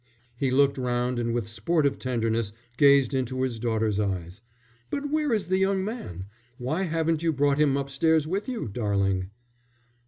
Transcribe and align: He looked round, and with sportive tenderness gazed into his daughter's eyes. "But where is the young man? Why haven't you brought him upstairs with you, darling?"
He 0.35 0.49
looked 0.49 0.79
round, 0.79 1.19
and 1.19 1.31
with 1.31 1.47
sportive 1.47 1.99
tenderness 1.99 2.51
gazed 2.75 3.13
into 3.13 3.43
his 3.43 3.59
daughter's 3.59 3.99
eyes. 3.99 4.41
"But 4.89 5.11
where 5.11 5.31
is 5.31 5.45
the 5.45 5.59
young 5.59 5.85
man? 5.85 6.25
Why 6.57 6.85
haven't 6.85 7.21
you 7.21 7.31
brought 7.31 7.59
him 7.59 7.77
upstairs 7.77 8.25
with 8.25 8.49
you, 8.49 8.67
darling?" 8.67 9.29